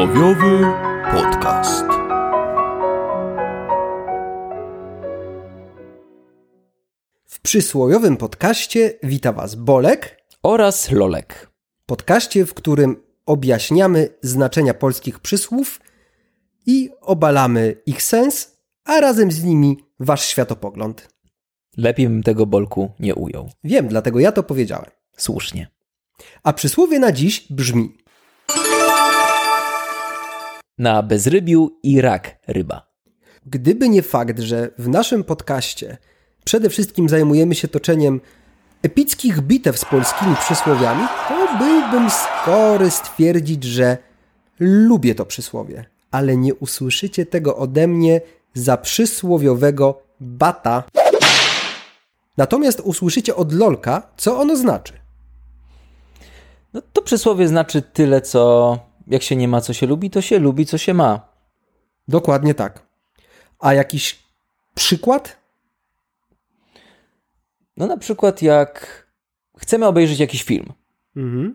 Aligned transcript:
Przysłowiowy 0.00 0.64
podcast. 1.12 1.84
W 7.26 7.40
przysłowiowym 7.42 8.16
podcaście 8.16 8.92
wita 9.02 9.32
Was 9.32 9.54
Bolek, 9.54 10.16
oraz 10.42 10.90
Lolek. 10.90 11.50
podcaście, 11.86 12.46
w 12.46 12.54
którym 12.54 12.96
objaśniamy 13.26 14.08
znaczenia 14.22 14.74
polskich 14.74 15.18
przysłów 15.18 15.80
i 16.66 16.90
obalamy 17.00 17.76
ich 17.86 18.02
sens, 18.02 18.56
a 18.84 19.00
razem 19.00 19.32
z 19.32 19.44
nimi 19.44 19.84
Wasz 19.98 20.24
światopogląd. 20.24 21.08
Lepiej 21.76 22.08
bym 22.08 22.22
tego 22.22 22.46
bolku 22.46 22.90
nie 23.00 23.14
ujął. 23.14 23.50
Wiem, 23.64 23.88
dlatego 23.88 24.20
ja 24.20 24.32
to 24.32 24.42
powiedziałem. 24.42 24.90
Słusznie. 25.16 25.68
A 26.42 26.52
przysłowie 26.52 26.98
na 26.98 27.12
dziś 27.12 27.52
brzmi: 27.52 28.00
Na 30.80 31.02
bezrybiu 31.02 31.78
i 31.82 32.00
rak 32.00 32.38
ryba. 32.46 32.86
Gdyby 33.46 33.88
nie 33.88 34.02
fakt, 34.02 34.38
że 34.38 34.70
w 34.78 34.88
naszym 34.88 35.24
podcaście 35.24 35.98
przede 36.44 36.70
wszystkim 36.70 37.08
zajmujemy 37.08 37.54
się 37.54 37.68
toczeniem 37.68 38.20
epickich 38.82 39.40
bitew 39.40 39.78
z 39.78 39.84
polskimi 39.84 40.36
przysłowiami, 40.36 41.06
to 41.28 41.58
byłbym 41.58 42.10
skory 42.10 42.90
stwierdzić, 42.90 43.64
że 43.64 43.98
lubię 44.60 45.14
to 45.14 45.26
przysłowie, 45.26 45.84
ale 46.10 46.36
nie 46.36 46.54
usłyszycie 46.54 47.26
tego 47.26 47.56
ode 47.56 47.86
mnie 47.86 48.20
za 48.54 48.76
przysłowiowego 48.76 50.02
bata. 50.20 50.82
Natomiast 52.36 52.80
usłyszycie 52.80 53.36
od 53.36 53.52
Lolka, 53.52 54.02
co 54.16 54.38
ono 54.40 54.56
znaczy. 54.56 54.92
No 56.72 56.82
to 56.92 57.02
przysłowie 57.02 57.48
znaczy 57.48 57.82
tyle, 57.82 58.20
co 58.20 58.89
jak 59.10 59.22
się 59.22 59.36
nie 59.36 59.48
ma, 59.48 59.60
co 59.60 59.72
się 59.72 59.86
lubi, 59.86 60.10
to 60.10 60.20
się 60.20 60.38
lubi, 60.38 60.66
co 60.66 60.78
się 60.78 60.94
ma. 60.94 61.28
Dokładnie 62.08 62.54
tak. 62.54 62.82
A 63.58 63.74
jakiś 63.74 64.18
przykład? 64.74 65.36
No 67.76 67.86
na 67.86 67.96
przykład 67.96 68.42
jak 68.42 69.06
chcemy 69.58 69.86
obejrzeć 69.86 70.18
jakiś 70.20 70.42
film, 70.42 70.72
Mhm. 71.16 71.54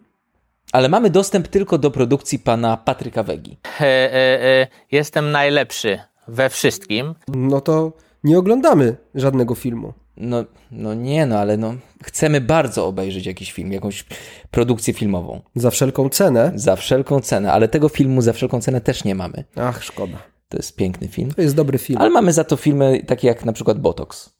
ale 0.72 0.90
mamy 0.90 1.10
dostęp 1.10 1.48
tylko 1.48 1.78
do 1.78 1.92
produkcji 1.92 2.40
pana 2.40 2.78
Patryka 2.78 3.24
Wegi. 3.24 3.58
e, 3.82 3.84
e, 3.84 4.44
e, 4.62 4.68
jestem 4.92 5.32
najlepszy 5.32 6.00
we 6.28 6.50
wszystkim. 6.50 7.16
No 7.28 7.62
to 7.62 7.94
nie 8.24 8.40
oglądamy 8.40 8.96
żadnego 9.16 9.56
filmu. 9.56 9.94
No, 10.18 10.46
no 10.72 10.94
nie, 10.94 11.26
no 11.26 11.40
ale 11.40 11.58
no, 11.58 11.76
chcemy 12.04 12.42
bardzo 12.42 12.88
obejrzeć 12.88 13.26
jakiś 13.26 13.52
film, 13.52 13.72
jakąś 13.72 14.06
produkcję 14.52 14.94
filmową. 14.94 15.42
Za 15.56 15.72
wszelką 15.72 16.10
cenę. 16.10 16.52
Za 16.56 16.76
wszelką 16.76 17.20
cenę, 17.20 17.52
ale 17.52 17.68
tego 17.68 17.90
filmu 17.90 18.22
za 18.22 18.34
wszelką 18.34 18.62
cenę 18.62 18.82
też 18.82 19.04
nie 19.04 19.16
mamy. 19.16 19.44
Ach, 19.56 19.84
szkoda. 19.84 20.18
To 20.50 20.58
jest 20.58 20.76
piękny 20.76 21.08
film. 21.08 21.32
To 21.34 21.42
jest 21.42 21.56
dobry 21.56 21.78
film. 21.78 22.02
Ale 22.02 22.10
mamy 22.10 22.34
za 22.34 22.44
to 22.44 22.56
filmy 22.58 23.04
takie 23.08 23.28
jak 23.28 23.46
na 23.46 23.54
przykład 23.54 23.80
Botox. 23.80 24.36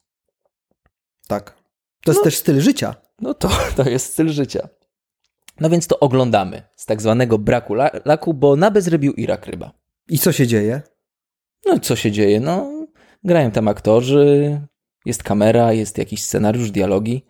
Tak. 1.28 1.54
To 2.04 2.12
jest 2.12 2.24
też 2.24 2.36
styl 2.36 2.60
życia. 2.60 2.94
No 3.20 3.34
to, 3.34 3.48
to 3.76 3.88
jest 3.90 4.12
styl 4.12 4.28
życia. 4.28 4.68
No 5.60 5.70
więc 5.70 5.86
to 5.86 6.00
oglądamy 6.00 6.62
z 6.76 6.86
tak 6.86 7.02
zwanego 7.02 7.38
braku 7.38 7.74
la- 7.74 7.90
laku, 8.04 8.34
bo 8.34 8.56
na 8.56 8.70
bezrybiu 8.70 9.12
i 9.12 9.26
rak 9.26 9.46
ryba. 9.46 9.72
I 10.08 10.18
co 10.18 10.32
się 10.32 10.46
dzieje? 10.46 10.82
No 11.66 11.74
i 11.74 11.80
co 11.80 11.96
się 11.96 12.12
dzieje? 12.12 12.40
No, 12.40 12.70
grają 13.24 13.50
tam 13.50 13.68
aktorzy, 13.68 14.60
jest 15.06 15.22
kamera, 15.22 15.72
jest 15.72 15.98
jakiś 15.98 16.22
scenariusz, 16.22 16.70
dialogi, 16.70 17.24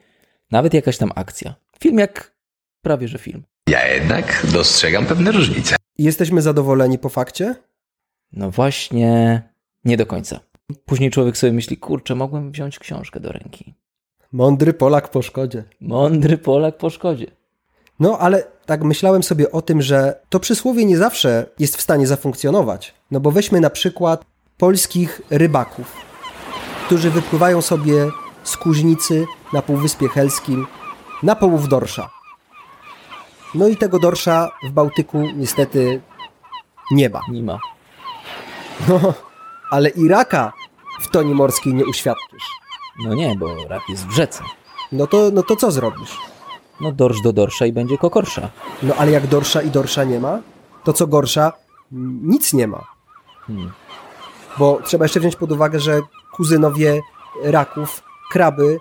nawet 0.50 0.74
jakaś 0.74 0.98
tam 0.98 1.12
akcja. 1.14 1.54
Film 1.80 1.98
jak 1.98 2.34
prawie 2.82 3.08
że 3.08 3.18
film. 3.18 3.42
Ja 3.68 3.88
jednak 3.94 4.46
dostrzegam 4.52 5.06
pewne 5.06 5.32
różnice. 5.32 5.76
Jesteśmy 5.98 6.42
zadowoleni 6.42 6.98
po 6.98 7.08
fakcie? 7.08 7.54
No 8.32 8.50
właśnie, 8.50 9.42
nie 9.84 9.96
do 9.96 10.06
końca. 10.06 10.40
Później 10.84 11.10
człowiek 11.10 11.36
sobie 11.36 11.52
myśli, 11.52 11.76
kurczę, 11.76 12.14
mogłem 12.14 12.52
wziąć 12.52 12.78
książkę 12.78 13.20
do 13.20 13.32
ręki. 13.32 13.74
Mądry 14.32 14.72
Polak 14.72 15.10
po 15.10 15.22
szkodzie. 15.22 15.64
Mądry 15.80 16.38
Polak 16.38 16.76
po 16.76 16.90
szkodzie. 16.90 17.26
No, 18.00 18.18
ale 18.18 18.44
tak 18.66 18.84
myślałem 18.84 19.22
sobie 19.22 19.52
o 19.52 19.62
tym, 19.62 19.82
że 19.82 20.20
to 20.28 20.40
przysłowie 20.40 20.84
nie 20.84 20.98
zawsze 20.98 21.46
jest 21.58 21.76
w 21.76 21.80
stanie 21.80 22.06
zafunkcjonować. 22.06 22.94
No 23.10 23.20
bo 23.20 23.30
weźmy 23.30 23.60
na 23.60 23.70
przykład 23.70 24.24
polskich 24.56 25.20
rybaków, 25.30 25.96
którzy 26.86 27.10
wypływają 27.10 27.62
sobie 27.62 28.10
z 28.44 28.56
Kuźnicy 28.56 29.26
na 29.52 29.62
Półwyspie 29.62 30.08
Helskim 30.08 30.66
na 31.22 31.36
połów 31.36 31.68
dorsza. 31.68 32.10
No 33.54 33.68
i 33.68 33.76
tego 33.76 33.98
dorsza 33.98 34.50
w 34.68 34.70
Bałtyku 34.70 35.28
niestety 35.36 36.00
nie 36.90 37.10
ma. 37.10 37.20
Nie 37.30 37.42
ma. 37.42 37.58
No, 38.88 39.14
ale 39.70 39.88
Iraka 39.88 40.52
w 41.00 41.08
toni 41.08 41.34
morskiej 41.34 41.74
nie 41.74 41.86
uświadczysz. 41.86 42.44
No 43.04 43.14
nie, 43.14 43.36
bo 43.36 43.68
rak 43.68 43.82
jest 43.88 44.06
w 44.06 44.10
rzece. 44.10 44.42
No 44.92 45.06
to, 45.06 45.30
no 45.32 45.42
to 45.42 45.56
co 45.56 45.70
zrobisz? 45.70 46.18
No 46.80 46.92
dorsz 46.92 47.20
do 47.20 47.32
dorsza 47.32 47.66
i 47.66 47.72
będzie 47.72 47.98
kokorsza. 47.98 48.48
No 48.82 48.94
ale 48.94 49.10
jak 49.10 49.26
dorsza 49.26 49.62
i 49.62 49.70
dorsza 49.70 50.04
nie 50.04 50.20
ma, 50.20 50.38
to 50.84 50.92
co 50.92 51.06
gorsza, 51.06 51.52
nic 52.22 52.52
nie 52.52 52.66
ma. 52.66 52.84
Bo 54.58 54.80
trzeba 54.84 55.04
jeszcze 55.04 55.20
wziąć 55.20 55.36
pod 55.36 55.52
uwagę, 55.52 55.80
że 55.80 56.00
kuzynowie 56.36 57.00
raków, 57.42 58.02
kraby 58.30 58.78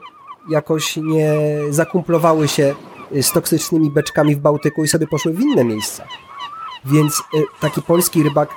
jakoś 0.50 0.98
nie 0.98 1.36
zakumplowały 1.70 2.48
się 2.48 2.76
y, 3.16 3.24
z 3.24 3.32
toksycznymi 3.32 3.92
beczkami 3.92 4.36
w 4.36 4.40
Bałtyku 4.40 4.84
i 4.84 4.88
sobie 4.88 5.08
poszły 5.08 5.34
w 5.34 5.42
inne 5.42 5.64
miejsca. 5.64 6.08
Więc 6.86 7.20
y, 7.20 7.44
taki 7.62 7.82
polski 7.82 8.24
rybak 8.24 8.50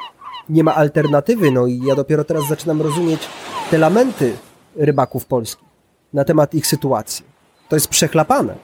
nie 0.49 0.65
ma 0.65 0.75
alternatywy, 0.75 1.51
no 1.51 1.67
i 1.67 1.79
ja 1.79 1.95
dopiero 1.95 2.25
teraz 2.25 2.49
zaczynam 2.49 2.83
rozumieć 2.83 3.21
te 3.71 3.79
lamenty 3.79 4.37
rybaków 4.77 5.27
polskich 5.27 5.69
na 6.13 6.25
temat 6.25 6.55
ich 6.55 6.67
sytuacji. 6.67 7.25
To 7.69 7.77
jest 7.77 7.89
przechlapane. 7.89 8.57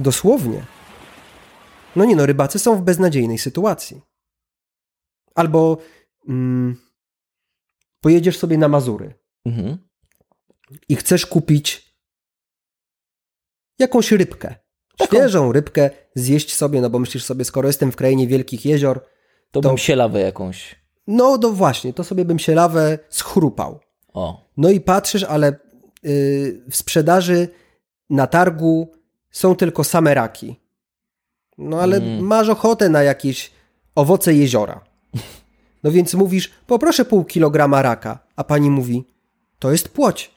Dosłownie. 0.00 0.62
No 1.96 2.04
nie 2.04 2.16
no, 2.16 2.26
rybacy 2.26 2.58
są 2.58 2.76
w 2.76 2.82
beznadziejnej 2.82 3.38
sytuacji. 3.38 4.00
Albo 5.34 5.76
mm, 6.28 6.76
pojedziesz 8.00 8.38
sobie 8.38 8.58
na 8.58 8.68
Mazury 8.68 9.14
Mhm. 9.44 9.78
i 10.88 10.96
chcesz 10.96 11.26
kupić 11.26 11.94
jakąś 13.78 14.12
rybkę. 14.12 14.54
Świeżą 15.04 15.52
rybkę 15.52 15.90
zjeść 16.14 16.54
sobie, 16.54 16.80
no 16.80 16.90
bo 16.90 16.98
myślisz 16.98 17.24
sobie, 17.24 17.44
skoro 17.44 17.68
jestem 17.68 17.92
w 17.92 17.96
krainie 17.96 18.26
wielkich 18.26 18.64
jezior, 18.66 19.00
To, 19.50 19.60
To- 19.60 19.68
bym 19.68 19.78
sielawę 19.78 20.20
jakąś. 20.20 20.76
no 21.06 21.38
to 21.38 21.52
właśnie, 21.52 21.92
to 21.92 22.04
sobie 22.04 22.24
bym 22.24 22.38
się 22.38 22.54
lawę 22.54 22.98
schrupał. 23.08 23.80
O, 24.12 24.48
No 24.56 24.70
i 24.70 24.80
patrzysz, 24.80 25.22
ale 25.24 25.46
yy, 26.02 26.62
w 26.70 26.76
sprzedaży 26.76 27.48
na 28.10 28.26
targu 28.26 28.92
są 29.30 29.56
tylko 29.56 29.84
same 29.84 30.14
raki. 30.14 30.60
No 31.58 31.80
ale 31.80 32.00
masz 32.20 32.48
ochotę 32.48 32.88
na 32.88 33.02
jakieś 33.02 33.50
owoce 33.94 34.34
jeziora. 34.34 34.84
No 35.84 35.90
więc 35.90 36.14
mówisz, 36.14 36.50
poproszę 36.66 37.04
pół 37.04 37.24
kilograma 37.24 37.82
raka, 37.82 38.18
a 38.36 38.44
pani 38.44 38.70
mówi, 38.70 39.04
to 39.58 39.72
jest 39.72 39.88
płoć. 39.88 40.30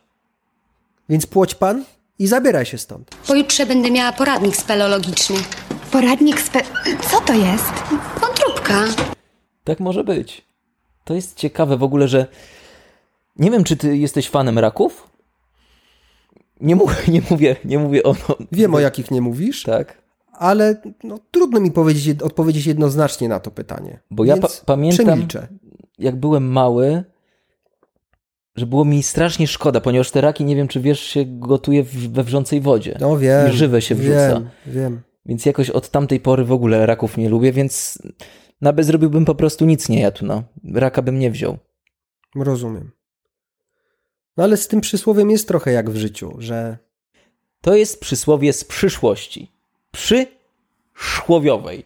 Więc 1.10 1.26
płoć 1.26 1.56
pan 1.56 1.84
i 2.20 2.28
zabieraj 2.28 2.66
się 2.66 2.78
stąd. 2.78 3.16
Pojutrze 3.28 3.66
będę 3.66 3.92
miała 3.92 4.12
poradnik 4.12 4.56
speleologiczny. 4.56 5.36
Poradnik 5.92 6.42
spe... 6.42 6.60
Co 7.12 7.22
to 7.22 7.34
jest? 7.34 7.74
Wątróbka. 8.22 8.86
tak 9.64 9.80
może 9.80 10.04
być. 10.04 10.46
To 11.04 11.14
jest 11.14 11.38
ciekawe 11.38 11.78
w 11.78 11.84
ogóle, 11.84 12.08
że 12.08 12.28
nie 13.36 13.52
wiem, 13.52 13.64
czy 13.64 13.78
ty 13.78 13.98
jesteś 13.98 14.30
fanem 14.30 14.60
raków? 14.60 15.08
Nie, 16.62 16.76
mu- 16.76 16.88
nie 17.08 17.22
mówię, 17.30 17.56
nie 17.66 17.80
mówię 17.80 18.04
o... 18.04 18.16
No, 18.30 18.36
Wiem, 18.52 18.76
o 18.76 18.80
jakich 18.80 19.12
nie 19.12 19.22
mówisz, 19.22 19.64
Tak. 19.64 20.01
Ale 20.42 20.82
no, 21.04 21.20
trudno 21.32 21.60
mi 21.60 21.72
powiedzieć, 21.72 22.22
odpowiedzieć 22.22 22.66
jednoznacznie 22.66 23.30
na 23.30 23.40
to 23.40 23.52
pytanie. 23.52 24.00
Bo 24.12 24.26
ja 24.26 24.38
pa- 24.38 24.48
pamiętam- 24.66 25.06
Przemilczę. 25.06 25.48
Jak 26.00 26.16
byłem 26.16 26.52
mały, 26.52 27.04
że 28.56 28.66
było 28.66 28.86
mi 28.86 29.04
strasznie 29.04 29.48
szkoda, 29.48 29.82
ponieważ 29.82 30.12
te 30.12 30.22
raki, 30.22 30.46
nie 30.46 30.56
wiem, 30.56 30.68
czy 30.68 30.80
wiesz, 30.80 31.00
się 31.00 31.26
gotuje 31.26 31.84
we 32.10 32.24
wrzącej 32.24 32.62
wodzie. 32.62 32.98
No 33.02 33.18
wiem. 33.18 33.50
I 33.50 33.52
żywe 33.54 33.82
się 33.82 33.96
wrzuca. 33.96 34.34
Wiem, 34.34 34.50
wiem. 34.68 35.02
Więc 35.26 35.46
jakoś 35.46 35.70
od 35.70 35.90
tamtej 35.90 36.20
pory 36.20 36.46
w 36.46 36.52
ogóle 36.52 36.86
raków 36.86 37.18
nie 37.18 37.30
lubię, 37.30 37.52
więc 37.52 37.98
na 38.62 38.74
bezrobiu 38.74 39.10
bym 39.10 39.26
po 39.26 39.36
prostu 39.36 39.66
nic 39.66 39.90
nie 39.90 40.02
jadł, 40.02 40.26
no. 40.26 40.44
Raka 40.74 41.02
bym 41.02 41.20
nie 41.20 41.32
wziął. 41.32 41.58
Rozumiem. 42.36 42.92
No 44.38 44.44
ale 44.44 44.58
z 44.58 44.68
tym 44.68 44.82
przysłowiem 44.82 45.32
jest 45.32 45.48
trochę 45.48 45.72
jak 45.72 45.90
w 45.90 45.96
życiu, 45.96 46.36
że 46.40 46.78
To 47.62 47.76
jest 47.76 48.00
przysłowie 48.02 48.54
z 48.54 48.64
przyszłości. 48.64 49.52
Przyszłowiowej. 49.92 51.86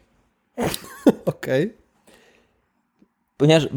okej. 1.25 1.73
Ponieważ 3.37 3.67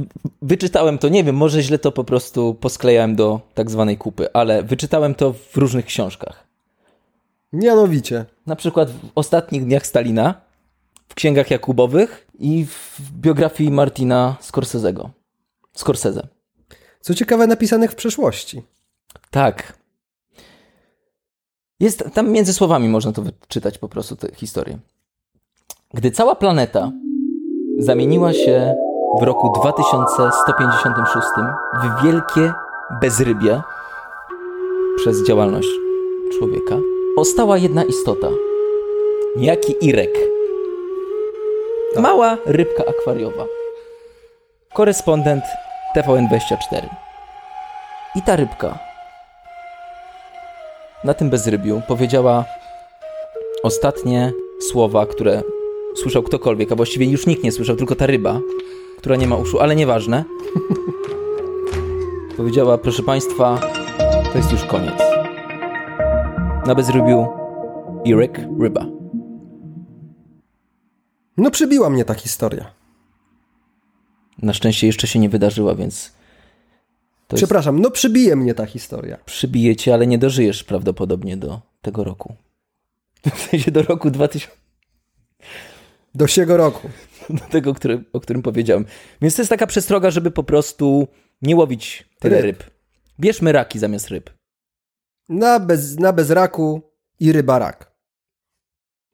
wyczytałem 0.42 0.98
to, 0.98 1.08
nie 1.08 1.25
wiem, 1.25 1.36
może 1.36 1.62
źle 1.62 1.78
to 1.78 1.92
po 1.92 2.04
prostu 2.04 2.54
posklejałem 2.54 3.16
do 3.16 3.40
tak 3.54 3.70
zwanej 3.70 3.96
kupy, 3.96 4.32
ale 4.32 4.62
wyczytałem 4.62 5.14
to 5.14 5.32
w 5.32 5.56
różnych 5.56 5.84
książkach. 5.86 6.46
Mianowicie. 7.52 8.25
Na 8.46 8.56
przykład 8.56 8.90
w 8.90 9.10
ostatnich 9.14 9.64
dniach 9.64 9.86
Stalina 9.86 10.40
w 11.08 11.14
księgach 11.14 11.50
Jakubowych 11.50 12.26
i 12.38 12.66
w 12.66 13.00
biografii 13.12 13.70
Martina 13.70 14.36
Scorsese'ego. 14.42 15.08
Scorsese. 15.76 16.28
Co 17.00 17.14
ciekawe, 17.14 17.46
napisanych 17.46 17.90
w 17.90 17.94
przeszłości. 17.94 18.62
Tak. 19.30 19.78
Jest 21.80 22.04
tam 22.14 22.30
między 22.30 22.52
słowami 22.52 22.88
można 22.88 23.12
to 23.12 23.22
wyczytać 23.22 23.78
po 23.78 23.88
prostu 23.88 24.16
tę 24.16 24.28
historię. 24.34 24.78
Gdy 25.94 26.10
cała 26.10 26.34
planeta 26.34 26.90
zamieniła 27.78 28.32
się 28.32 28.75
w 29.20 29.22
roku 29.22 29.52
2156 29.60 31.26
w 31.82 32.04
wielkie 32.04 32.52
bezrybie 33.00 33.62
przez 34.96 35.26
działalność 35.26 35.69
człowieka, 36.38 36.76
powstała 37.16 37.58
jedna 37.58 37.84
istota. 37.84 38.28
Niejaki 39.36 39.75
Irek. 39.80 40.10
Mała 41.96 42.36
rybka 42.46 42.84
akwariowa. 42.86 43.44
Korespondent 44.75 45.44
TVN24. 45.96 46.86
I 48.14 48.22
ta 48.22 48.36
rybka 48.36 48.88
na 51.04 51.14
tym 51.14 51.30
bezrybiu 51.30 51.82
powiedziała 51.88 52.44
ostatnie 53.62 54.32
słowa, 54.60 55.06
które 55.06 55.42
słyszał 55.96 56.22
ktokolwiek, 56.22 56.72
a 56.72 56.76
właściwie 56.76 57.06
już 57.06 57.26
nikt 57.26 57.44
nie 57.44 57.52
słyszał, 57.52 57.76
tylko 57.76 57.94
ta 57.94 58.06
ryba, 58.06 58.40
która 58.98 59.16
nie 59.16 59.26
ma 59.26 59.36
uszu, 59.36 59.60
ale 59.60 59.76
nieważne. 59.76 60.24
powiedziała, 62.36 62.78
proszę 62.78 63.02
Państwa, 63.02 63.60
to 64.32 64.38
jest 64.38 64.52
już 64.52 64.64
koniec. 64.64 65.02
Na 66.66 66.74
bezrybiu 66.74 67.26
Irek 68.04 68.40
ryba. 68.60 68.86
No 71.36 71.50
przybiła 71.50 71.90
mnie 71.90 72.04
ta 72.04 72.14
historia. 72.14 72.70
Na 74.42 74.52
szczęście 74.52 74.86
jeszcze 74.86 75.06
się 75.06 75.18
nie 75.18 75.28
wydarzyła, 75.28 75.74
więc 75.74 76.17
jest, 77.36 77.40
Przepraszam, 77.44 77.80
no 77.80 77.90
przybije 77.90 78.36
mnie 78.36 78.54
ta 78.54 78.66
historia. 78.66 79.19
przybije 79.25 79.76
cię, 79.76 79.94
ale 79.94 80.06
nie 80.06 80.19
dożyjesz 80.19 80.64
prawdopodobnie 80.64 81.36
do 81.36 81.60
tego 81.82 82.04
roku. 82.04 82.34
W 83.34 83.40
sensie 83.40 83.70
do 83.70 83.82
roku 83.82 84.10
2000. 84.10 84.56
Do 86.14 86.26
siego 86.26 86.56
roku. 86.56 86.88
do 87.30 87.44
tego, 87.50 87.75
który, 87.75 88.04
o 88.12 88.20
którym 88.20 88.42
powiedziałem. 88.42 88.84
Więc 89.22 89.36
to 89.36 89.42
jest 89.42 89.50
taka 89.50 89.66
przestroga, 89.66 90.10
żeby 90.10 90.30
po 90.30 90.42
prostu 90.42 91.08
nie 91.42 91.56
łowić 91.56 92.08
tyle 92.19 92.40
Ryb. 92.42 92.62
ryb. 92.62 92.70
Bierzmy 93.20 93.52
raki 93.52 93.78
zamiast 93.78 94.08
ryb. 94.08 94.30
Na 95.28 95.60
bez, 95.60 95.98
na 95.98 96.12
bez 96.12 96.30
raku 96.30 96.82
i 97.20 97.32
ryba 97.32 97.58
rak. 97.58 97.92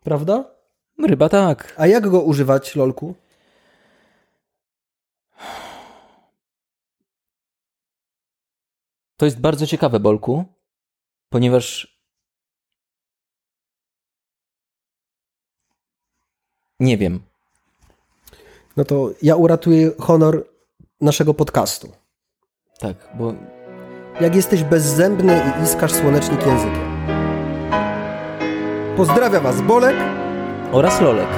Prawda? 0.05 0.55
Ryba 1.07 1.29
tak. 1.29 1.75
A 1.77 1.87
jak 1.87 2.09
go 2.09 2.23
używać, 2.23 2.77
lolku? 2.77 3.15
To 9.17 9.25
jest 9.25 9.41
bardzo 9.41 9.67
ciekawe, 9.67 10.01
Bolku, 10.01 10.45
ponieważ 11.29 11.99
nie 16.81 16.99
wiem. 16.99 17.21
No 18.77 18.85
to 18.85 19.11
ja 19.23 19.37
uratuję 19.37 19.91
honor 20.01 20.47
naszego 21.01 21.35
podcastu. 21.35 21.93
Tak, 22.79 23.09
bo 23.15 23.35
Jak 24.21 24.35
jesteś 24.35 24.63
bezzębny 24.65 25.43
i 25.61 25.65
iskasz 25.65 25.93
słonecznik 25.93 26.47
językiem. 26.47 26.95
Pozdrawia 28.97 29.41
was 29.41 29.61
Bolek 29.61 29.97
oraz 30.73 31.01
Lolek. 31.01 31.29